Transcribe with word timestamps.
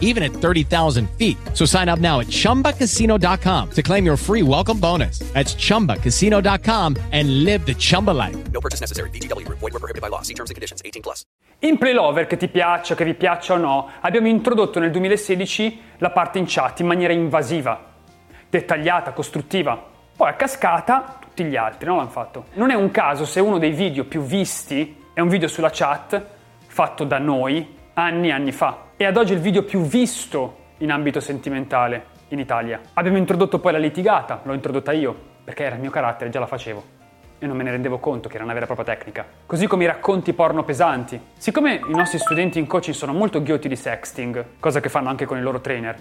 even 0.00 0.22
at 0.22 0.32
30,000 0.32 1.10
feet. 1.18 1.36
So 1.52 1.66
sign 1.66 1.90
up 1.90 1.98
now 1.98 2.20
at 2.20 2.28
chumbacasino.com 2.28 3.70
to 3.72 3.82
claim 3.82 4.06
your 4.06 4.16
free 4.16 4.42
welcome 4.42 4.78
bonus. 4.78 5.18
That's 5.34 5.54
chumbacasino.com 5.54 6.96
and 7.12 7.44
live 7.44 7.66
the 7.66 7.74
Chumba 7.74 8.12
life. 8.12 8.36
No 8.52 8.60
purchase 8.60 8.80
necessary. 8.80 9.10
VGW 9.10 9.44
Group. 9.44 9.58
Void 9.58 9.72
were 9.72 9.80
prohibited 9.80 10.00
by 10.00 10.08
law. 10.08 10.22
See 10.22 10.34
terms 10.34 10.50
and 10.50 10.54
conditions. 10.54 10.80
18 10.84 11.02
plus. 11.02 11.26
In 11.60 11.78
Playlover, 11.78 12.26
che 12.26 12.36
ti 12.36 12.48
piaccia, 12.48 12.94
che 12.94 13.04
vi 13.04 13.14
piaccia 13.14 13.54
o 13.54 13.56
no, 13.56 13.90
abbiamo 14.00 14.28
introdotto 14.28 14.80
nel 14.80 14.90
2016 14.90 15.80
la 15.98 16.10
parte 16.10 16.38
in 16.38 16.44
chat 16.46 16.80
in 16.80 16.86
maniera 16.86 17.12
invasiva, 17.12 17.92
dettagliata, 18.50 19.12
costruttiva. 19.12 19.82
Poi 20.16 20.28
a 20.28 20.34
cascata 20.34 21.18
tutti 21.20 21.44
gli 21.44 21.56
altri 21.56 21.88
no, 21.88 21.96
l'hanno 21.96 22.10
fatto. 22.10 22.46
Non 22.54 22.70
è 22.70 22.74
un 22.74 22.90
caso 22.90 23.24
se 23.24 23.40
uno 23.40 23.58
dei 23.58 23.72
video 23.72 24.04
più 24.04 24.22
visti 24.22 25.02
è 25.12 25.20
un 25.20 25.28
video 25.28 25.48
sulla 25.48 25.70
chat 25.72 26.24
fatto 26.66 27.04
da 27.04 27.18
noi 27.18 27.73
anni 27.94 28.28
e 28.28 28.32
anni 28.32 28.52
fa. 28.52 28.86
E 28.96 29.04
ad 29.04 29.16
oggi 29.16 29.32
il 29.32 29.38
video 29.38 29.62
più 29.62 29.80
visto 29.80 30.62
in 30.78 30.90
ambito 30.90 31.20
sentimentale 31.20 32.12
in 32.28 32.38
Italia. 32.38 32.80
Abbiamo 32.94 33.16
introdotto 33.16 33.58
poi 33.58 33.72
la 33.72 33.78
litigata, 33.78 34.40
l'ho 34.42 34.52
introdotta 34.52 34.92
io, 34.92 35.14
perché 35.44 35.64
era 35.64 35.76
il 35.76 35.80
mio 35.80 35.90
carattere, 35.90 36.30
già 36.30 36.40
la 36.40 36.46
facevo. 36.46 36.92
E 37.38 37.46
non 37.46 37.56
me 37.56 37.62
ne 37.62 37.70
rendevo 37.70 37.98
conto 37.98 38.28
che 38.28 38.36
era 38.36 38.44
una 38.44 38.52
vera 38.52 38.64
e 38.64 38.68
propria 38.72 38.96
tecnica. 38.96 39.24
Così 39.46 39.66
come 39.66 39.84
i 39.84 39.86
racconti 39.86 40.32
porno 40.32 40.64
pesanti. 40.64 41.20
Siccome 41.36 41.74
i 41.74 41.94
nostri 41.94 42.18
studenti 42.18 42.58
in 42.58 42.66
coaching 42.66 42.96
sono 42.96 43.12
molto 43.12 43.42
ghiotti 43.42 43.68
di 43.68 43.76
sexting, 43.76 44.44
cosa 44.58 44.80
che 44.80 44.88
fanno 44.88 45.08
anche 45.08 45.26
con 45.26 45.38
i 45.38 45.42
loro 45.42 45.60
trainer, 45.60 45.96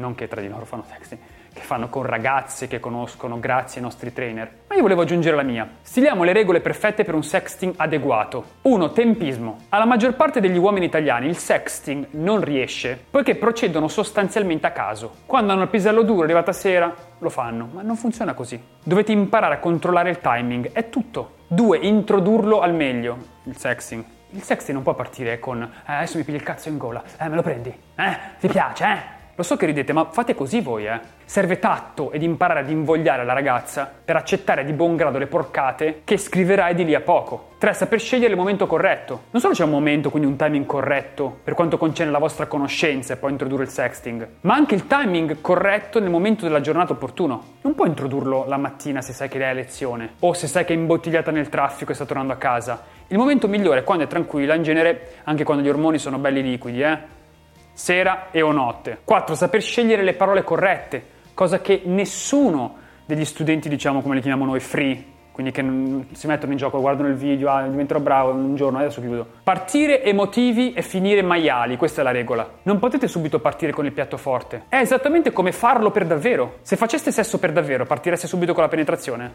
non 0.00 0.14
che 0.14 0.26
tra 0.26 0.40
di 0.40 0.48
loro 0.48 0.64
fanno 0.64 0.84
sexting, 0.88 1.20
che 1.52 1.60
fanno 1.60 1.88
con 1.88 2.04
ragazze 2.04 2.66
che 2.66 2.80
conoscono 2.80 3.38
grazie 3.38 3.78
ai 3.80 3.84
nostri 3.84 4.12
trainer. 4.12 4.50
Ma 4.68 4.74
io 4.74 4.82
volevo 4.82 5.02
aggiungere 5.02 5.36
la 5.36 5.42
mia. 5.42 5.68
Stiliamo 5.82 6.24
le 6.24 6.32
regole 6.32 6.60
perfette 6.60 7.04
per 7.04 7.14
un 7.14 7.22
sexting 7.22 7.74
adeguato. 7.76 8.44
1. 8.62 8.92
Tempismo. 8.92 9.58
Alla 9.68 9.84
maggior 9.84 10.14
parte 10.14 10.40
degli 10.40 10.56
uomini 10.56 10.86
italiani 10.86 11.28
il 11.28 11.36
sexting 11.36 12.08
non 12.12 12.42
riesce, 12.42 12.98
poiché 13.10 13.36
procedono 13.36 13.88
sostanzialmente 13.88 14.66
a 14.66 14.72
caso. 14.72 15.16
Quando 15.26 15.52
hanno 15.52 15.62
il 15.62 15.68
pisello 15.68 16.02
duro, 16.02 16.22
arrivata 16.24 16.52
sera, 16.52 16.92
lo 17.18 17.28
fanno, 17.28 17.68
ma 17.72 17.82
non 17.82 17.96
funziona 17.96 18.34
così. 18.34 18.60
Dovete 18.82 19.12
imparare 19.12 19.54
a 19.54 19.58
controllare 19.58 20.10
il 20.10 20.18
timing, 20.20 20.72
è 20.72 20.88
tutto. 20.88 21.36
2. 21.48 21.78
Introdurlo 21.78 22.60
al 22.60 22.74
meglio, 22.74 23.18
il 23.44 23.56
sexting. 23.56 24.04
Il 24.32 24.42
sexting 24.42 24.74
non 24.74 24.84
può 24.84 24.94
partire 24.94 25.40
con 25.40 25.60
eh, 25.60 25.92
adesso 25.92 26.16
mi 26.16 26.22
pigli 26.22 26.36
il 26.36 26.44
cazzo 26.44 26.68
in 26.68 26.78
gola, 26.78 27.02
eh 27.18 27.28
me 27.28 27.34
lo 27.34 27.42
prendi? 27.42 27.68
Eh? 27.96 28.16
Ti 28.38 28.46
piace, 28.46 28.84
eh? 28.84 29.19
Lo 29.34 29.42
so 29.42 29.56
che 29.56 29.66
ridete, 29.66 29.92
ma 29.92 30.06
fate 30.10 30.34
così 30.34 30.60
voi, 30.60 30.86
eh. 30.86 31.00
Serve 31.24 31.58
tatto 31.58 32.10
ed 32.12 32.22
imparare 32.22 32.60
ad 32.60 32.70
invogliare 32.70 33.24
la 33.24 33.32
ragazza 33.32 33.90
per 34.04 34.16
accettare 34.16 34.64
di 34.64 34.72
buon 34.72 34.96
grado 34.96 35.18
le 35.18 35.26
porcate 35.26 36.02
che 36.04 36.18
scriverai 36.18 36.74
di 36.74 36.84
lì 36.84 36.94
a 36.94 37.00
poco. 37.00 37.50
3. 37.58 37.72
Saper 37.74 38.00
scegliere 38.00 38.32
il 38.32 38.38
momento 38.38 38.66
corretto. 38.66 39.24
Non 39.30 39.40
solo 39.40 39.54
c'è 39.54 39.64
un 39.64 39.70
momento, 39.70 40.10
quindi 40.10 40.28
un 40.28 40.36
timing 40.36 40.66
corretto 40.66 41.40
per 41.44 41.54
quanto 41.54 41.76
concerne 41.76 42.10
la 42.10 42.18
vostra 42.18 42.46
conoscenza 42.46 43.12
e 43.12 43.16
poi 43.16 43.30
introdurre 43.30 43.64
il 43.64 43.68
sexting, 43.68 44.26
ma 44.40 44.54
anche 44.54 44.74
il 44.74 44.86
timing 44.86 45.40
corretto 45.40 46.00
nel 46.00 46.10
momento 46.10 46.44
della 46.44 46.60
giornata 46.60 46.92
opportuno. 46.92 47.58
Non 47.60 47.74
puoi 47.74 47.88
introdurlo 47.88 48.44
la 48.46 48.56
mattina 48.56 49.00
se 49.00 49.12
sai 49.12 49.28
che 49.28 49.38
lei 49.38 49.50
ha 49.50 49.52
lezione 49.52 50.14
o 50.20 50.32
se 50.32 50.46
sai 50.46 50.64
che 50.64 50.72
è 50.72 50.76
imbottigliata 50.76 51.30
nel 51.30 51.48
traffico 51.48 51.92
e 51.92 51.94
sta 51.94 52.06
tornando 52.06 52.32
a 52.32 52.36
casa. 52.36 52.82
Il 53.08 53.18
momento 53.18 53.46
migliore 53.46 53.80
è 53.80 53.84
quando 53.84 54.04
è 54.04 54.06
tranquilla, 54.06 54.54
in 54.54 54.62
genere 54.62 55.12
anche 55.24 55.44
quando 55.44 55.62
gli 55.62 55.68
ormoni 55.68 55.98
sono 55.98 56.18
belli 56.18 56.42
liquidi, 56.42 56.82
eh 56.82 57.18
sera 57.80 58.26
e 58.30 58.42
o 58.42 58.52
notte. 58.52 58.98
4. 59.02 59.34
Saper 59.34 59.62
scegliere 59.62 60.02
le 60.02 60.12
parole 60.12 60.44
corrette, 60.44 61.02
cosa 61.32 61.60
che 61.62 61.82
nessuno 61.86 62.76
degli 63.06 63.24
studenti, 63.24 63.70
diciamo 63.70 64.02
come 64.02 64.16
li 64.16 64.20
chiamiamo 64.20 64.44
noi, 64.44 64.60
free, 64.60 65.04
quindi 65.32 65.50
che 65.50 65.62
si 66.14 66.26
mettono 66.26 66.52
in 66.52 66.58
gioco, 66.58 66.78
guardano 66.78 67.08
il 67.08 67.14
video, 67.14 67.50
ah, 67.50 67.66
diventerò 67.66 67.98
bravo 67.98 68.32
un 68.32 68.54
giorno, 68.54 68.78
adesso 68.78 69.00
chiudo. 69.00 69.26
Partire 69.42 70.04
emotivi 70.04 70.74
e 70.74 70.82
finire 70.82 71.22
maiali, 71.22 71.78
questa 71.78 72.02
è 72.02 72.04
la 72.04 72.10
regola. 72.10 72.46
Non 72.64 72.78
potete 72.78 73.08
subito 73.08 73.40
partire 73.40 73.72
con 73.72 73.86
il 73.86 73.92
piatto 73.92 74.18
forte. 74.18 74.64
È 74.68 74.76
esattamente 74.76 75.32
come 75.32 75.50
farlo 75.50 75.90
per 75.90 76.04
davvero. 76.04 76.58
Se 76.60 76.76
faceste 76.76 77.10
sesso 77.10 77.38
per 77.38 77.52
davvero, 77.52 77.86
partireste 77.86 78.26
subito 78.26 78.52
con 78.52 78.62
la 78.62 78.68
penetrazione? 78.68 79.34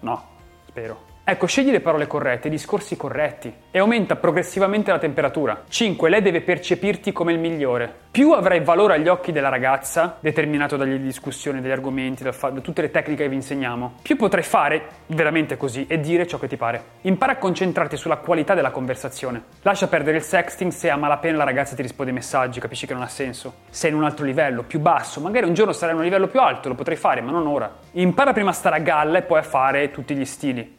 No, 0.00 0.22
spero. 0.66 1.09
Ecco, 1.30 1.46
scegli 1.46 1.70
le 1.70 1.78
parole 1.78 2.08
corrette, 2.08 2.48
i 2.48 2.50
discorsi 2.50 2.96
corretti 2.96 3.54
e 3.70 3.78
aumenta 3.78 4.16
progressivamente 4.16 4.90
la 4.90 4.98
temperatura. 4.98 5.62
5. 5.68 6.10
Lei 6.10 6.22
deve 6.22 6.40
percepirti 6.40 7.12
come 7.12 7.32
il 7.32 7.38
migliore. 7.38 7.94
Più 8.10 8.32
avrai 8.32 8.64
valore 8.64 8.94
agli 8.94 9.06
occhi 9.06 9.30
della 9.30 9.48
ragazza, 9.48 10.16
determinato 10.18 10.76
dalle 10.76 10.98
discussioni, 10.98 11.60
dagli 11.60 11.70
argomenti, 11.70 12.24
da, 12.24 12.32
fa- 12.32 12.50
da 12.50 12.58
tutte 12.58 12.82
le 12.82 12.90
tecniche 12.90 13.22
che 13.22 13.28
vi 13.28 13.36
insegniamo, 13.36 13.98
più 14.02 14.16
potrai 14.16 14.42
fare 14.42 14.86
veramente 15.06 15.56
così 15.56 15.86
e 15.86 16.00
dire 16.00 16.26
ciò 16.26 16.36
che 16.36 16.48
ti 16.48 16.56
pare. 16.56 16.82
Impara 17.02 17.34
a 17.34 17.36
concentrarti 17.36 17.96
sulla 17.96 18.16
qualità 18.16 18.54
della 18.54 18.72
conversazione. 18.72 19.40
Lascia 19.62 19.86
perdere 19.86 20.16
il 20.16 20.24
sexting 20.24 20.72
se 20.72 20.90
a 20.90 20.96
malapena 20.96 21.36
la 21.36 21.44
ragazza 21.44 21.76
ti 21.76 21.82
risponde 21.82 22.10
ai 22.10 22.16
messaggi, 22.16 22.58
capisci 22.58 22.88
che 22.88 22.92
non 22.92 23.04
ha 23.04 23.08
senso. 23.08 23.54
Sei 23.70 23.90
in 23.90 23.96
un 23.96 24.02
altro 24.02 24.24
livello, 24.24 24.64
più 24.64 24.80
basso, 24.80 25.20
magari 25.20 25.46
un 25.46 25.54
giorno 25.54 25.70
sarai 25.70 25.94
in 25.94 26.00
un 26.00 26.06
livello 26.06 26.26
più 26.26 26.40
alto, 26.40 26.68
lo 26.68 26.74
potrai 26.74 26.96
fare, 26.96 27.20
ma 27.20 27.30
non 27.30 27.46
ora. 27.46 27.72
Impara 27.92 28.32
prima 28.32 28.50
a 28.50 28.52
stare 28.52 28.74
a 28.74 28.80
galla 28.80 29.18
e 29.18 29.22
poi 29.22 29.38
a 29.38 29.44
fare 29.44 29.92
tutti 29.92 30.16
gli 30.16 30.24
stili. 30.24 30.78